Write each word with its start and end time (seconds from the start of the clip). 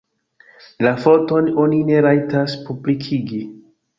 La 0.85 0.93
foton 1.03 1.51
oni 1.65 1.83
ne 1.91 2.01
rajtas 2.05 2.57
publikigi. 2.71 3.43